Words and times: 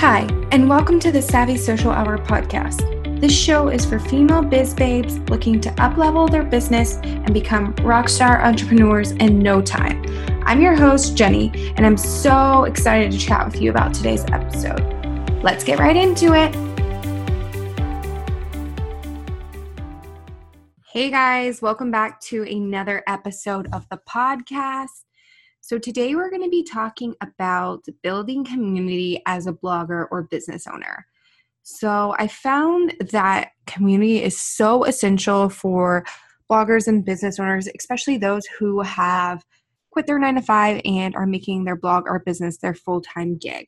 Hi, 0.00 0.26
and 0.52 0.68
welcome 0.68 1.00
to 1.00 1.10
the 1.10 1.22
Savvy 1.22 1.56
Social 1.56 1.90
Hour 1.90 2.18
podcast. 2.18 3.18
This 3.18 3.34
show 3.34 3.68
is 3.68 3.86
for 3.86 3.98
female 3.98 4.42
biz 4.42 4.74
babes 4.74 5.18
looking 5.30 5.58
to 5.62 5.70
uplevel 5.70 6.30
their 6.30 6.42
business 6.42 6.96
and 6.96 7.32
become 7.32 7.72
rockstar 7.76 8.44
entrepreneurs 8.44 9.12
in 9.12 9.38
no 9.38 9.62
time. 9.62 10.04
I'm 10.44 10.60
your 10.60 10.74
host, 10.74 11.16
Jenny, 11.16 11.72
and 11.78 11.86
I'm 11.86 11.96
so 11.96 12.64
excited 12.64 13.10
to 13.10 13.18
chat 13.18 13.46
with 13.46 13.62
you 13.62 13.70
about 13.70 13.94
today's 13.94 14.22
episode. 14.26 14.82
Let's 15.42 15.64
get 15.64 15.78
right 15.78 15.96
into 15.96 16.34
it. 16.34 16.54
Hey 20.84 21.10
guys, 21.10 21.62
welcome 21.62 21.90
back 21.90 22.20
to 22.24 22.42
another 22.42 23.02
episode 23.06 23.66
of 23.72 23.88
the 23.88 23.96
podcast. 23.96 25.05
So, 25.66 25.78
today 25.78 26.14
we're 26.14 26.30
going 26.30 26.44
to 26.44 26.48
be 26.48 26.62
talking 26.62 27.16
about 27.20 27.84
building 28.04 28.44
community 28.44 29.20
as 29.26 29.48
a 29.48 29.52
blogger 29.52 30.06
or 30.12 30.22
business 30.22 30.64
owner. 30.68 31.08
So, 31.64 32.14
I 32.20 32.28
found 32.28 32.94
that 33.10 33.48
community 33.66 34.22
is 34.22 34.38
so 34.38 34.84
essential 34.84 35.48
for 35.48 36.06
bloggers 36.48 36.86
and 36.86 37.04
business 37.04 37.40
owners, 37.40 37.68
especially 37.76 38.16
those 38.16 38.46
who 38.46 38.80
have 38.82 39.44
quit 39.90 40.06
their 40.06 40.20
nine 40.20 40.36
to 40.36 40.40
five 40.40 40.80
and 40.84 41.16
are 41.16 41.26
making 41.26 41.64
their 41.64 41.74
blog 41.74 42.04
or 42.06 42.20
business 42.20 42.58
their 42.58 42.74
full 42.74 43.00
time 43.00 43.36
gig. 43.36 43.66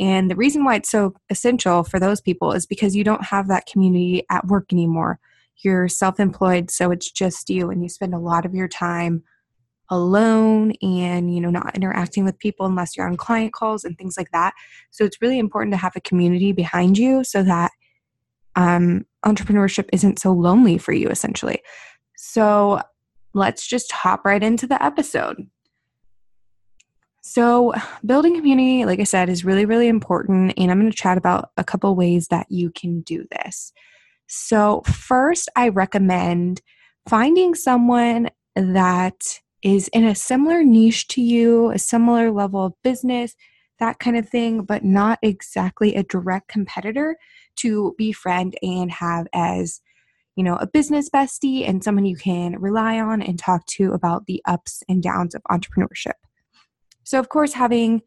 And 0.00 0.30
the 0.30 0.36
reason 0.36 0.64
why 0.64 0.76
it's 0.76 0.90
so 0.90 1.12
essential 1.28 1.84
for 1.84 2.00
those 2.00 2.22
people 2.22 2.52
is 2.52 2.64
because 2.64 2.96
you 2.96 3.04
don't 3.04 3.26
have 3.26 3.48
that 3.48 3.66
community 3.66 4.24
at 4.30 4.46
work 4.46 4.72
anymore. 4.72 5.20
You're 5.58 5.88
self 5.88 6.18
employed, 6.18 6.70
so 6.70 6.90
it's 6.92 7.10
just 7.10 7.50
you, 7.50 7.68
and 7.68 7.82
you 7.82 7.90
spend 7.90 8.14
a 8.14 8.18
lot 8.18 8.46
of 8.46 8.54
your 8.54 8.68
time 8.68 9.22
alone 9.90 10.72
and 10.82 11.34
you 11.34 11.40
know 11.40 11.50
not 11.50 11.74
interacting 11.76 12.24
with 12.24 12.38
people 12.38 12.66
unless 12.66 12.96
you're 12.96 13.06
on 13.06 13.16
client 13.16 13.52
calls 13.52 13.84
and 13.84 13.96
things 13.96 14.16
like 14.16 14.30
that. 14.32 14.54
So 14.90 15.04
it's 15.04 15.20
really 15.22 15.38
important 15.38 15.72
to 15.72 15.78
have 15.78 15.96
a 15.96 16.00
community 16.00 16.52
behind 16.52 16.98
you 16.98 17.24
so 17.24 17.42
that 17.42 17.72
um, 18.56 19.04
entrepreneurship 19.24 19.88
isn't 19.92 20.18
so 20.18 20.32
lonely 20.32 20.78
for 20.78 20.92
you 20.92 21.08
essentially. 21.08 21.62
So 22.16 22.80
let's 23.34 23.66
just 23.66 23.92
hop 23.92 24.24
right 24.24 24.42
into 24.42 24.66
the 24.66 24.82
episode. 24.82 25.46
So 27.22 27.74
building 28.04 28.36
community 28.36 28.84
like 28.84 29.00
i 29.00 29.04
said 29.04 29.28
is 29.28 29.44
really 29.44 29.64
really 29.64 29.88
important 29.88 30.54
and 30.56 30.70
i'm 30.70 30.78
going 30.78 30.90
to 30.90 30.96
chat 30.96 31.18
about 31.18 31.50
a 31.56 31.64
couple 31.64 31.94
ways 31.96 32.28
that 32.28 32.46
you 32.48 32.70
can 32.70 33.00
do 33.00 33.26
this. 33.30 33.72
So 34.26 34.82
first 34.82 35.48
i 35.56 35.68
recommend 35.68 36.62
finding 37.08 37.54
someone 37.54 38.30
that 38.54 39.40
is 39.66 39.88
in 39.88 40.04
a 40.04 40.14
similar 40.14 40.62
niche 40.62 41.08
to 41.08 41.20
you, 41.20 41.72
a 41.72 41.78
similar 41.78 42.30
level 42.30 42.64
of 42.64 42.82
business, 42.84 43.34
that 43.80 43.98
kind 43.98 44.16
of 44.16 44.28
thing, 44.28 44.62
but 44.62 44.84
not 44.84 45.18
exactly 45.22 45.96
a 45.96 46.04
direct 46.04 46.46
competitor 46.46 47.16
to 47.56 47.92
befriend 47.98 48.54
and 48.62 48.92
have 48.92 49.26
as 49.34 49.80
you 50.36 50.44
know 50.44 50.54
a 50.56 50.68
business 50.68 51.10
bestie 51.10 51.68
and 51.68 51.82
someone 51.82 52.04
you 52.04 52.14
can 52.14 52.56
rely 52.60 53.00
on 53.00 53.20
and 53.20 53.40
talk 53.40 53.66
to 53.66 53.92
about 53.92 54.26
the 54.26 54.40
ups 54.46 54.84
and 54.88 55.02
downs 55.02 55.34
of 55.34 55.42
entrepreneurship. 55.50 56.14
So 57.02 57.18
of 57.18 57.28
course 57.28 57.54
having 57.54 58.02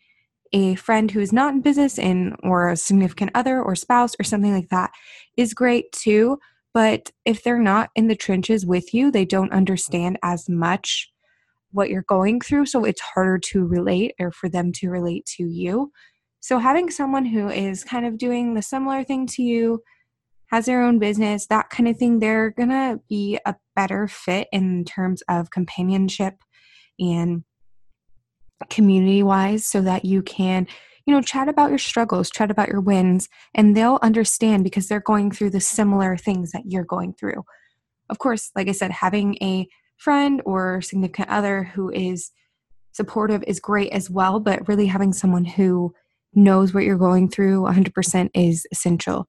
a 0.54 0.76
friend 0.76 1.12
who 1.12 1.20
is 1.20 1.34
not 1.34 1.54
in 1.54 1.62
business 1.62 2.00
and 2.00 2.38
or 2.42 2.70
a 2.70 2.78
significant 2.78 3.32
other 3.36 3.62
or 3.62 3.76
spouse 3.76 4.16
or 4.18 4.24
something 4.24 4.54
like 4.54 4.70
that 4.70 4.92
is 5.36 5.54
great 5.54 5.92
too 5.92 6.40
but 6.74 7.12
if 7.26 7.44
they're 7.44 7.60
not 7.60 7.90
in 7.96 8.08
the 8.08 8.16
trenches 8.16 8.66
with 8.66 8.94
you 8.94 9.12
they 9.12 9.26
don't 9.26 9.52
understand 9.52 10.18
as 10.24 10.50
much 10.50 11.12
what 11.72 11.90
you're 11.90 12.06
going 12.08 12.42
through 12.42 12.66
so 12.66 12.84
it's 12.84 13.02
harder 13.02 13.38
to 13.38 13.66
relate 13.66 14.14
or 14.20 14.32
for 14.32 14.50
them 14.50 14.72
to 14.74 14.90
relate 14.90 15.26
to 15.38 15.44
you. 15.44 15.92
So 16.40 16.58
having 16.58 16.90
someone 16.90 17.26
who 17.26 17.50
is 17.50 17.84
kind 17.84 18.06
of 18.06 18.18
doing 18.18 18.54
the 18.54 18.62
similar 18.62 19.04
thing 19.04 19.28
to 19.28 19.44
you 19.44 19.82
has 20.48 20.66
their 20.66 20.82
own 20.82 21.00
business 21.00 21.48
that 21.48 21.70
kind 21.70 21.88
of 21.88 21.98
thing 21.98 22.20
they're 22.20 22.52
gonna 22.52 23.00
be 23.08 23.40
a 23.46 23.56
better 23.76 24.08
fit 24.08 24.48
in 24.52 24.84
terms 24.84 25.22
of 25.30 25.52
companionship 25.52 26.36
and 27.00 27.44
community 28.70 29.24
wise 29.24 29.66
so 29.66 29.82
that 29.82 30.06
you 30.06 30.22
can 30.22 30.68
you 31.06 31.14
know 31.14 31.22
chat 31.22 31.48
about 31.48 31.70
your 31.70 31.78
struggles 31.78 32.30
chat 32.30 32.52
about 32.52 32.68
your 32.68 32.82
wins 32.82 33.30
and 33.54 33.76
they'll 33.76 34.00
understand 34.02 34.64
because 34.64 34.88
they're 34.88 35.00
going 35.00 35.32
through 35.32 35.50
the 35.50 35.62
similar 35.62 36.18
things 36.18 36.52
that 36.52 36.64
you're 36.66 36.84
going 36.84 37.14
through. 37.14 37.44
Of 38.10 38.18
course 38.18 38.52
like 38.56 38.68
i 38.68 38.72
said 38.72 38.92
having 38.92 39.36
a 39.42 39.68
friend 40.00 40.42
or 40.46 40.82
significant 40.82 41.30
other 41.30 41.64
who 41.64 41.92
is 41.92 42.32
supportive 42.94 43.44
is 43.46 43.60
great 43.60 43.92
as 43.92 44.10
well, 44.10 44.40
but 44.40 44.68
really 44.68 44.88
having 44.88 45.14
someone 45.14 45.46
who 45.46 45.94
knows 46.34 46.74
what 46.74 46.84
you're 46.84 46.98
going 46.98 47.30
through 47.30 47.62
100% 47.64 48.30
is 48.34 48.66
essential. 48.72 49.28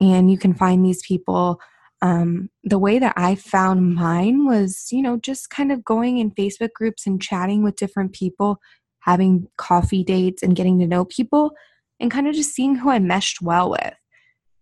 And 0.00 0.30
you 0.30 0.38
can 0.38 0.54
find 0.54 0.84
these 0.84 1.02
people. 1.06 1.60
Um, 2.00 2.50
the 2.64 2.78
way 2.78 2.98
that 2.98 3.14
I 3.16 3.36
found 3.36 3.94
mine 3.94 4.44
was, 4.44 4.88
you 4.90 5.02
know, 5.02 5.16
just 5.16 5.50
kind 5.50 5.70
of 5.70 5.84
going 5.84 6.18
in 6.18 6.32
Facebook 6.32 6.72
groups 6.74 7.06
and 7.06 7.22
chatting 7.22 7.62
with 7.62 7.76
different 7.76 8.12
people, 8.12 8.58
having 9.00 9.46
coffee 9.56 10.02
dates 10.02 10.42
and 10.42 10.56
getting 10.56 10.80
to 10.80 10.86
know 10.86 11.04
people, 11.04 11.52
and 12.00 12.10
kind 12.10 12.26
of 12.26 12.34
just 12.34 12.54
seeing 12.54 12.74
who 12.74 12.90
I 12.90 12.98
meshed 12.98 13.40
well 13.40 13.70
with. 13.70 13.94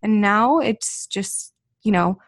And 0.02 0.20
now 0.20 0.58
it's 0.58 1.06
just, 1.06 1.54
you 1.82 1.92
know, 1.92 2.18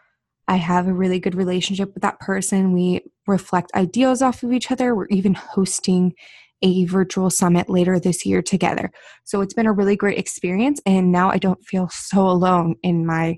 I 0.47 0.57
have 0.57 0.87
a 0.87 0.93
really 0.93 1.19
good 1.19 1.35
relationship 1.35 1.93
with 1.93 2.03
that 2.03 2.19
person. 2.19 2.73
We 2.73 3.01
reflect 3.27 3.71
ideas 3.75 4.21
off 4.21 4.43
of 4.43 4.51
each 4.51 4.71
other. 4.71 4.93
We're 4.95 5.07
even 5.07 5.33
hosting 5.33 6.13
a 6.61 6.85
virtual 6.85 7.29
summit 7.29 7.69
later 7.69 7.99
this 7.99 8.25
year 8.25 8.41
together. 8.41 8.91
So 9.25 9.41
it's 9.41 9.53
been 9.53 9.65
a 9.65 9.73
really 9.73 9.95
great 9.95 10.17
experience. 10.17 10.81
And 10.85 11.11
now 11.11 11.29
I 11.29 11.37
don't 11.37 11.63
feel 11.63 11.89
so 11.89 12.27
alone 12.27 12.75
in 12.83 13.05
my 13.05 13.37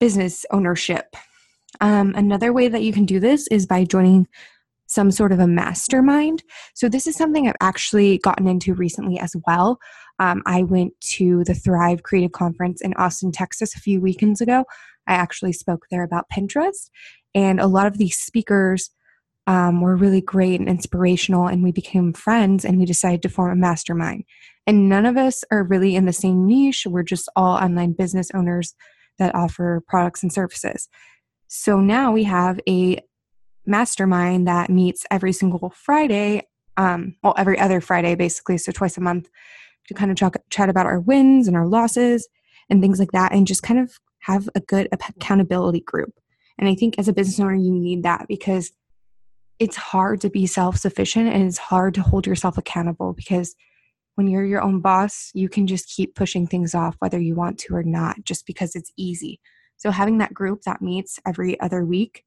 business 0.00 0.44
ownership. 0.50 1.16
Um, 1.80 2.12
another 2.14 2.52
way 2.52 2.68
that 2.68 2.82
you 2.82 2.92
can 2.92 3.06
do 3.06 3.18
this 3.18 3.46
is 3.48 3.66
by 3.66 3.84
joining 3.84 4.26
some 4.86 5.10
sort 5.10 5.32
of 5.32 5.40
a 5.40 5.46
mastermind. 5.46 6.42
So, 6.74 6.88
this 6.88 7.06
is 7.06 7.16
something 7.16 7.48
I've 7.48 7.54
actually 7.62 8.18
gotten 8.18 8.46
into 8.46 8.74
recently 8.74 9.18
as 9.18 9.34
well. 9.46 9.78
Um, 10.22 10.40
I 10.46 10.62
went 10.62 10.92
to 11.14 11.42
the 11.42 11.54
Thrive 11.54 12.04
Creative 12.04 12.30
Conference 12.30 12.80
in 12.80 12.94
Austin, 12.94 13.32
Texas 13.32 13.74
a 13.74 13.80
few 13.80 14.00
weekends 14.00 14.40
ago. 14.40 14.64
I 15.08 15.14
actually 15.14 15.52
spoke 15.52 15.86
there 15.90 16.04
about 16.04 16.30
Pinterest. 16.32 16.90
And 17.34 17.58
a 17.58 17.66
lot 17.66 17.88
of 17.88 17.98
these 17.98 18.16
speakers 18.16 18.90
um, 19.48 19.80
were 19.80 19.96
really 19.96 20.20
great 20.20 20.60
and 20.60 20.68
inspirational, 20.68 21.48
and 21.48 21.64
we 21.64 21.72
became 21.72 22.12
friends 22.12 22.64
and 22.64 22.78
we 22.78 22.84
decided 22.84 23.20
to 23.22 23.28
form 23.28 23.50
a 23.50 23.56
mastermind. 23.56 24.22
And 24.64 24.88
none 24.88 25.06
of 25.06 25.16
us 25.16 25.42
are 25.50 25.64
really 25.64 25.96
in 25.96 26.04
the 26.04 26.12
same 26.12 26.46
niche, 26.46 26.86
we're 26.88 27.02
just 27.02 27.28
all 27.34 27.56
online 27.56 27.90
business 27.90 28.30
owners 28.32 28.76
that 29.18 29.34
offer 29.34 29.82
products 29.88 30.22
and 30.22 30.32
services. 30.32 30.88
So 31.48 31.80
now 31.80 32.12
we 32.12 32.22
have 32.22 32.60
a 32.68 33.00
mastermind 33.66 34.46
that 34.46 34.70
meets 34.70 35.04
every 35.10 35.32
single 35.32 35.70
Friday, 35.70 36.46
um, 36.76 37.16
well, 37.24 37.34
every 37.36 37.58
other 37.58 37.80
Friday 37.80 38.14
basically, 38.14 38.56
so 38.58 38.70
twice 38.70 38.96
a 38.96 39.00
month 39.00 39.28
to 39.92 39.98
kind 39.98 40.10
of 40.10 40.16
talk, 40.16 40.36
chat 40.50 40.68
about 40.68 40.86
our 40.86 41.00
wins 41.00 41.48
and 41.48 41.56
our 41.56 41.66
losses 41.66 42.28
and 42.70 42.80
things 42.80 42.98
like 42.98 43.12
that, 43.12 43.32
and 43.32 43.46
just 43.46 43.62
kind 43.62 43.80
of 43.80 43.98
have 44.20 44.48
a 44.54 44.60
good 44.60 44.88
accountability 44.92 45.80
group. 45.80 46.12
And 46.58 46.68
I 46.68 46.74
think 46.74 46.98
as 46.98 47.08
a 47.08 47.12
business 47.12 47.40
owner, 47.40 47.54
you 47.54 47.72
need 47.72 48.02
that 48.04 48.26
because 48.28 48.72
it's 49.58 49.76
hard 49.76 50.20
to 50.22 50.30
be 50.30 50.46
self 50.46 50.76
sufficient 50.76 51.28
and 51.28 51.42
it's 51.42 51.58
hard 51.58 51.94
to 51.94 52.02
hold 52.02 52.26
yourself 52.26 52.58
accountable 52.58 53.12
because 53.12 53.54
when 54.14 54.26
you're 54.26 54.44
your 54.44 54.62
own 54.62 54.80
boss, 54.80 55.30
you 55.34 55.48
can 55.48 55.66
just 55.66 55.88
keep 55.88 56.14
pushing 56.14 56.46
things 56.46 56.74
off 56.74 56.96
whether 56.98 57.18
you 57.18 57.34
want 57.34 57.58
to 57.58 57.74
or 57.74 57.82
not, 57.82 58.16
just 58.24 58.46
because 58.46 58.74
it's 58.74 58.92
easy. 58.96 59.40
So, 59.76 59.90
having 59.90 60.18
that 60.18 60.34
group 60.34 60.62
that 60.62 60.82
meets 60.82 61.18
every 61.26 61.58
other 61.60 61.84
week 61.84 62.24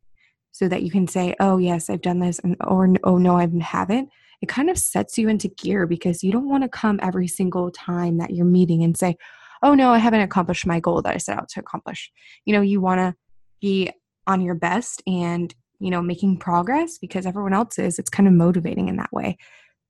so 0.56 0.70
that 0.70 0.84
you 0.84 0.90
can 0.90 1.06
say, 1.06 1.36
oh, 1.42 1.58
yes, 1.58 1.90
I've 1.90 2.02
done 2.02 2.20
this, 2.20 2.40
and 2.40 2.56
or 2.66 2.88
oh, 3.04 3.18
no, 3.18 3.36
I 3.36 3.46
haven't, 3.62 4.10
it 4.42 4.48
kind 4.48 4.70
of 4.70 4.78
sets 4.78 5.18
you 5.18 5.28
into 5.28 5.50
gear 5.50 5.86
because 5.86 6.24
you 6.24 6.32
don't 6.32 6.48
want 6.48 6.64
to 6.64 6.70
come 6.70 6.98
every 7.04 7.28
single 7.28 7.72
time 7.72 8.20
that 8.20 8.32
you're 8.32 8.46
meeting 8.46 8.82
and 8.82 8.98
say, 8.98 9.18
oh 9.64 9.74
no, 9.74 9.90
I 9.92 9.98
haven't 9.98 10.22
accomplished 10.22 10.66
my 10.66 10.80
goal 10.80 11.02
that 11.02 11.14
I 11.14 11.18
set 11.18 11.38
out 11.38 11.50
to 11.50 11.60
accomplish. 11.60 12.10
You 12.46 12.54
know, 12.54 12.62
you 12.62 12.80
want 12.80 13.00
to 13.00 13.16
be 13.60 13.92
on 14.28 14.40
your 14.40 14.56
best 14.56 15.04
and, 15.06 15.54
you 15.80 15.90
know, 15.90 16.02
making 16.02 16.38
progress 16.38 16.98
because 17.00 17.26
everyone 17.26 17.54
else 17.54 17.78
is. 17.78 18.00
It's 18.00 18.10
kind 18.10 18.26
of 18.26 18.34
motivating 18.34 18.88
in 18.88 18.96
that 18.96 19.12
way. 19.12 19.38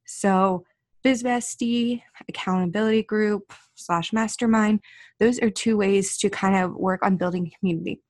So, 0.07 0.65
BizBestie, 1.03 2.01
accountability 2.27 3.03
group, 3.03 3.53
slash 3.75 4.11
mastermind, 4.11 4.79
those 5.19 5.39
are 5.41 5.51
two 5.51 5.77
ways 5.77 6.17
to 6.17 6.29
kind 6.31 6.55
of 6.55 6.73
work 6.73 7.05
on 7.05 7.17
building 7.17 7.51
community. 7.59 8.01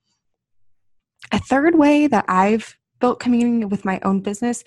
A 1.31 1.39
third 1.39 1.75
way 1.75 2.07
that 2.07 2.25
I've 2.27 2.77
built 2.99 3.19
community 3.19 3.65
with 3.65 3.85
my 3.85 3.99
own 4.03 4.21
business 4.21 4.63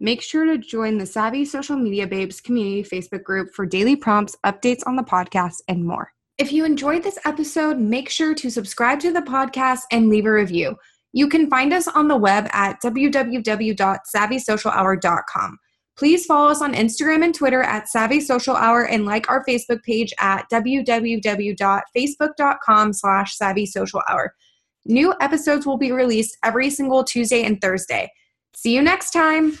Make 0.00 0.22
sure 0.22 0.44
to 0.44 0.58
join 0.58 0.98
the 0.98 1.06
Savvy 1.06 1.44
Social 1.44 1.76
Media 1.76 2.06
Babes 2.06 2.40
community 2.40 2.84
Facebook 2.84 3.24
group 3.24 3.52
for 3.54 3.66
daily 3.66 3.96
prompts, 3.96 4.36
updates 4.46 4.84
on 4.86 4.94
the 4.94 5.02
podcast, 5.02 5.56
and 5.66 5.84
more. 5.84 6.12
If 6.38 6.52
you 6.52 6.64
enjoyed 6.64 7.02
this 7.02 7.18
episode, 7.24 7.78
make 7.78 8.08
sure 8.08 8.32
to 8.34 8.48
subscribe 8.48 9.00
to 9.00 9.12
the 9.12 9.22
podcast 9.22 9.80
and 9.90 10.08
leave 10.08 10.26
a 10.26 10.32
review. 10.32 10.76
You 11.12 11.28
can 11.28 11.50
find 11.50 11.72
us 11.72 11.88
on 11.88 12.06
the 12.06 12.16
web 12.16 12.48
at 12.52 12.80
www.savvysocialhour.com. 12.80 15.58
Please 15.96 16.26
follow 16.26 16.48
us 16.48 16.62
on 16.62 16.74
Instagram 16.74 17.24
and 17.24 17.34
Twitter 17.34 17.62
at 17.62 17.88
Savvy 17.88 18.20
Social 18.20 18.54
Hour 18.54 18.86
and 18.86 19.04
like 19.04 19.28
our 19.28 19.44
Facebook 19.44 19.82
page 19.82 20.14
at 20.20 20.48
www.facebook.com 20.48 22.92
slash 22.92 23.36
Savvy 23.36 23.66
Social 23.66 24.00
Hour. 24.08 24.32
New 24.86 25.12
episodes 25.20 25.66
will 25.66 25.76
be 25.76 25.90
released 25.90 26.38
every 26.44 26.70
single 26.70 27.02
Tuesday 27.02 27.42
and 27.42 27.60
Thursday. 27.60 28.08
See 28.54 28.72
you 28.72 28.80
next 28.80 29.10
time. 29.10 29.58